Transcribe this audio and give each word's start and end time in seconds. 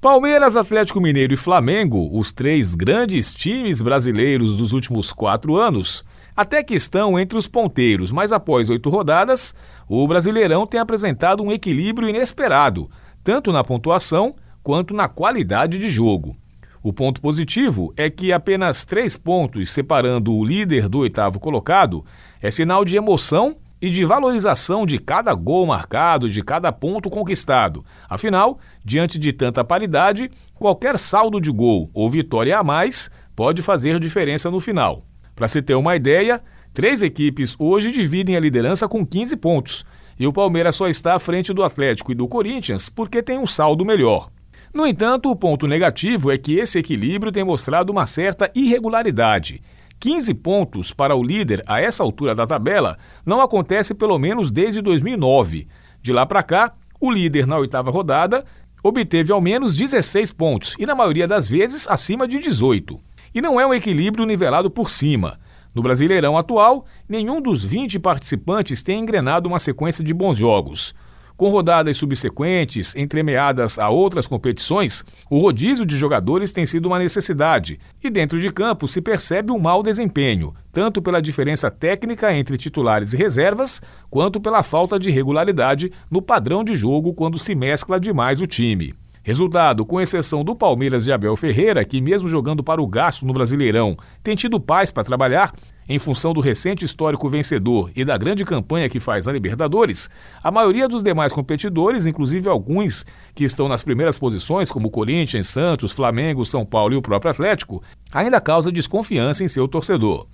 Palmeiras, 0.00 0.56
Atlético 0.56 0.98
Mineiro 0.98 1.34
e 1.34 1.36
Flamengo, 1.36 2.08
os 2.18 2.32
três 2.32 2.74
grandes 2.74 3.34
times 3.34 3.82
brasileiros 3.82 4.56
dos 4.56 4.72
últimos 4.72 5.12
quatro 5.12 5.56
anos, 5.56 6.02
até 6.34 6.62
que 6.62 6.74
estão 6.74 7.18
entre 7.18 7.36
os 7.36 7.46
ponteiros, 7.46 8.10
mas 8.10 8.32
após 8.32 8.70
oito 8.70 8.88
rodadas, 8.88 9.54
o 9.86 10.08
Brasileirão 10.08 10.66
tem 10.66 10.80
apresentado 10.80 11.42
um 11.42 11.52
equilíbrio 11.52 12.08
inesperado, 12.08 12.90
tanto 13.22 13.52
na 13.52 13.62
pontuação 13.62 14.34
quanto 14.62 14.94
na 14.94 15.06
qualidade 15.06 15.76
de 15.76 15.90
jogo. 15.90 16.34
O 16.82 16.94
ponto 16.94 17.20
positivo 17.20 17.92
é 17.94 18.08
que 18.08 18.32
apenas 18.32 18.86
três 18.86 19.18
pontos 19.18 19.68
separando 19.68 20.34
o 20.34 20.42
líder 20.42 20.88
do 20.88 21.00
oitavo 21.00 21.38
colocado 21.38 22.02
é 22.40 22.50
sinal 22.50 22.86
de 22.86 22.96
emoção 22.96 23.54
e 23.80 23.88
de 23.88 24.04
valorização 24.04 24.84
de 24.84 24.98
cada 24.98 25.34
gol 25.34 25.66
marcado, 25.66 26.28
de 26.28 26.42
cada 26.42 26.70
ponto 26.70 27.08
conquistado. 27.08 27.84
Afinal, 28.08 28.58
diante 28.84 29.18
de 29.18 29.32
tanta 29.32 29.64
paridade, 29.64 30.30
qualquer 30.54 30.98
saldo 30.98 31.40
de 31.40 31.50
gol 31.50 31.90
ou 31.94 32.08
vitória 32.08 32.58
a 32.58 32.62
mais 32.62 33.10
pode 33.34 33.62
fazer 33.62 33.98
diferença 33.98 34.50
no 34.50 34.60
final. 34.60 35.04
Para 35.34 35.48
se 35.48 35.62
ter 35.62 35.74
uma 35.74 35.96
ideia, 35.96 36.42
três 36.74 37.02
equipes 37.02 37.56
hoje 37.58 37.90
dividem 37.90 38.36
a 38.36 38.40
liderança 38.40 38.86
com 38.86 39.06
15 39.06 39.36
pontos, 39.36 39.84
e 40.18 40.26
o 40.26 40.32
Palmeiras 40.32 40.76
só 40.76 40.86
está 40.86 41.14
à 41.14 41.18
frente 41.18 41.50
do 41.54 41.64
Atlético 41.64 42.12
e 42.12 42.14
do 42.14 42.28
Corinthians 42.28 42.90
porque 42.90 43.22
tem 43.22 43.38
um 43.38 43.46
saldo 43.46 43.86
melhor. 43.86 44.28
No 44.72 44.86
entanto, 44.86 45.30
o 45.30 45.34
ponto 45.34 45.66
negativo 45.66 46.30
é 46.30 46.38
que 46.38 46.58
esse 46.58 46.78
equilíbrio 46.78 47.32
tem 47.32 47.42
mostrado 47.42 47.90
uma 47.90 48.06
certa 48.06 48.50
irregularidade. 48.54 49.62
15 50.00 50.32
pontos 50.32 50.92
para 50.94 51.14
o 51.14 51.22
líder 51.22 51.62
a 51.66 51.78
essa 51.78 52.02
altura 52.02 52.34
da 52.34 52.46
tabela 52.46 52.96
não 53.24 53.42
acontece 53.42 53.92
pelo 53.92 54.18
menos 54.18 54.50
desde 54.50 54.80
2009. 54.80 55.68
De 56.00 56.10
lá 56.10 56.24
para 56.24 56.42
cá, 56.42 56.72
o 56.98 57.10
líder 57.10 57.46
na 57.46 57.58
oitava 57.58 57.90
rodada 57.90 58.46
obteve 58.82 59.30
ao 59.30 59.42
menos 59.42 59.76
16 59.76 60.32
pontos 60.32 60.74
e, 60.78 60.86
na 60.86 60.94
maioria 60.94 61.28
das 61.28 61.46
vezes, 61.46 61.86
acima 61.86 62.26
de 62.26 62.38
18. 62.38 62.98
E 63.34 63.42
não 63.42 63.60
é 63.60 63.66
um 63.66 63.74
equilíbrio 63.74 64.24
nivelado 64.24 64.70
por 64.70 64.88
cima. 64.88 65.38
No 65.74 65.82
Brasileirão 65.82 66.36
atual, 66.36 66.86
nenhum 67.06 67.40
dos 67.40 67.62
20 67.62 67.98
participantes 67.98 68.82
tem 68.82 69.00
engrenado 69.00 69.48
uma 69.50 69.58
sequência 69.58 70.02
de 70.02 70.14
bons 70.14 70.38
jogos. 70.38 70.94
Com 71.40 71.48
rodadas 71.48 71.96
subsequentes, 71.96 72.94
entremeadas 72.94 73.78
a 73.78 73.88
outras 73.88 74.26
competições, 74.26 75.02
o 75.30 75.38
rodízio 75.38 75.86
de 75.86 75.96
jogadores 75.96 76.52
tem 76.52 76.66
sido 76.66 76.84
uma 76.84 76.98
necessidade 76.98 77.80
e 78.04 78.10
dentro 78.10 78.38
de 78.38 78.52
campo 78.52 78.86
se 78.86 79.00
percebe 79.00 79.50
um 79.50 79.58
mau 79.58 79.82
desempenho, 79.82 80.52
tanto 80.70 81.00
pela 81.00 81.22
diferença 81.22 81.70
técnica 81.70 82.30
entre 82.36 82.58
titulares 82.58 83.14
e 83.14 83.16
reservas, 83.16 83.80
quanto 84.10 84.38
pela 84.38 84.62
falta 84.62 84.98
de 84.98 85.10
regularidade 85.10 85.90
no 86.10 86.20
padrão 86.20 86.62
de 86.62 86.76
jogo 86.76 87.14
quando 87.14 87.38
se 87.38 87.54
mescla 87.54 87.98
demais 87.98 88.42
o 88.42 88.46
time. 88.46 88.94
Resultado, 89.30 89.86
com 89.86 90.00
exceção 90.00 90.42
do 90.42 90.56
Palmeiras 90.56 91.04
de 91.04 91.12
Abel 91.12 91.36
Ferreira, 91.36 91.84
que 91.84 92.00
mesmo 92.00 92.26
jogando 92.26 92.64
para 92.64 92.82
o 92.82 92.86
gasto 92.86 93.24
no 93.24 93.32
Brasileirão, 93.32 93.96
tem 94.24 94.34
tido 94.34 94.58
paz 94.58 94.90
para 94.90 95.04
trabalhar, 95.04 95.54
em 95.88 96.00
função 96.00 96.32
do 96.32 96.40
recente 96.40 96.84
histórico 96.84 97.28
vencedor 97.28 97.92
e 97.94 98.04
da 98.04 98.18
grande 98.18 98.44
campanha 98.44 98.88
que 98.88 98.98
faz 98.98 99.26
na 99.26 99.32
Libertadores, 99.32 100.10
a 100.42 100.50
maioria 100.50 100.88
dos 100.88 101.04
demais 101.04 101.32
competidores, 101.32 102.06
inclusive 102.06 102.48
alguns 102.48 103.06
que 103.32 103.44
estão 103.44 103.68
nas 103.68 103.82
primeiras 103.82 104.18
posições, 104.18 104.68
como 104.68 104.90
Corinthians, 104.90 105.46
Santos, 105.46 105.92
Flamengo, 105.92 106.44
São 106.44 106.66
Paulo 106.66 106.94
e 106.94 106.96
o 106.96 107.02
próprio 107.02 107.30
Atlético, 107.30 107.80
ainda 108.12 108.40
causa 108.40 108.72
desconfiança 108.72 109.44
em 109.44 109.48
seu 109.48 109.68
torcedor. 109.68 110.26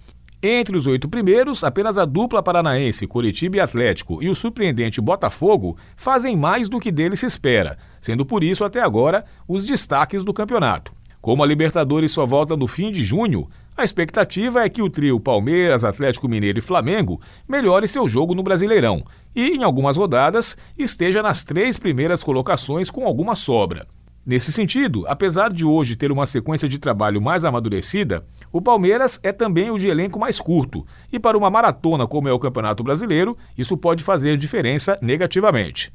Entre 0.49 0.77
os 0.77 0.87
oito 0.87 1.09
primeiros, 1.09 1.65
apenas 1.65 1.99
a 1.99 2.05
dupla 2.05 2.41
paranaense, 2.41 3.05
Curitiba 3.05 3.57
e 3.57 3.61
Atlético, 3.61 4.23
e 4.23 4.29
o 4.29 4.35
surpreendente 4.35 5.01
Botafogo 5.01 5.77
fazem 5.97 6.37
mais 6.37 6.69
do 6.69 6.79
que 6.79 6.93
dele 6.93 7.17
se 7.17 7.27
espera, 7.27 7.77
sendo 8.01 8.25
por 8.25 8.45
isso 8.45 8.63
até 8.63 8.81
agora 8.81 9.25
os 9.49 9.65
destaques 9.65 10.23
do 10.23 10.33
campeonato. 10.33 10.93
Como 11.21 11.43
a 11.43 11.47
Libertadores 11.47 12.13
só 12.13 12.25
volta 12.25 12.57
no 12.57 12.69
fim 12.69 12.93
de 12.93 13.03
junho, 13.03 13.49
a 13.77 13.83
expectativa 13.83 14.65
é 14.65 14.69
que 14.69 14.81
o 14.81 14.89
trio 14.89 15.19
Palmeiras, 15.19 15.85
Atlético 15.85 16.29
Mineiro 16.29 16.61
e 16.61 16.63
Flamengo 16.63 17.21
melhore 17.49 17.89
seu 17.89 18.07
jogo 18.07 18.33
no 18.33 18.45
Brasileirão 18.45 19.03
e, 19.35 19.49
em 19.49 19.65
algumas 19.65 19.97
rodadas, 19.97 20.57
esteja 20.79 21.25
nas 21.25 21.43
três 21.43 21.77
primeiras 21.77 22.23
colocações 22.23 22.89
com 22.89 23.05
alguma 23.05 23.35
sobra. 23.35 23.85
Nesse 24.27 24.51
sentido, 24.51 25.05
apesar 25.07 25.53
de 25.53 25.65
hoje 25.65 25.95
ter 25.95 26.11
uma 26.11 26.27
sequência 26.27 26.69
de 26.69 26.81
trabalho 26.81 27.23
mais 27.23 27.45
amadurecida, 27.45 28.27
o 28.57 28.63
Palmeiras 28.63 29.21
é 29.23 29.33
também 29.33 29.71
o 29.71 29.79
de 29.79 29.87
elenco 29.87 30.19
mais 30.19 30.41
curto, 30.41 30.87
e 31.13 31.19
para 31.19 31.37
uma 31.37 31.51
maratona 31.51 32.07
como 32.07 32.27
é 32.27 32.33
o 32.33 32.39
Campeonato 32.39 32.83
Brasileiro, 32.83 33.37
isso 33.59 33.77
pode 33.77 34.03
fazer 34.03 34.39
diferença 34.39 34.99
negativamente. 35.03 35.93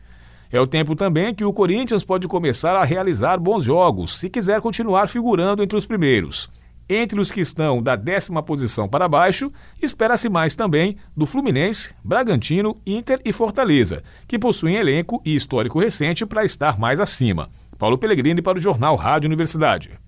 É 0.51 0.61
o 0.61 0.67
tempo 0.67 0.95
também 0.95 1.33
que 1.33 1.43
o 1.43 1.51
Corinthians 1.51 2.03
pode 2.03 2.27
começar 2.27 2.75
a 2.75 2.83
realizar 2.83 3.39
bons 3.39 3.63
jogos, 3.63 4.19
se 4.19 4.29
quiser 4.29 4.61
continuar 4.61 5.07
figurando 5.07 5.63
entre 5.63 5.75
os 5.75 5.87
primeiros. 5.87 6.51
Entre 6.87 7.19
os 7.19 7.31
que 7.31 7.41
estão 7.41 7.81
da 7.81 7.95
décima 7.95 8.43
posição 8.43 8.87
para 8.87 9.07
baixo, 9.07 9.51
espera-se 9.81 10.29
mais 10.29 10.55
também 10.55 10.97
do 11.17 11.25
Fluminense, 11.25 11.95
Bragantino, 12.03 12.75
Inter 12.85 13.19
e 13.25 13.33
Fortaleza, 13.33 14.03
que 14.27 14.37
possuem 14.37 14.75
elenco 14.75 15.19
e 15.25 15.33
histórico 15.33 15.79
recente 15.79 16.27
para 16.27 16.45
estar 16.45 16.77
mais 16.77 16.99
acima. 16.99 17.49
Paulo 17.79 17.97
Pellegrini 17.97 18.41
para 18.41 18.59
o 18.59 18.61
Jornal 18.61 18.95
Rádio 18.95 19.27
Universidade. 19.27 20.00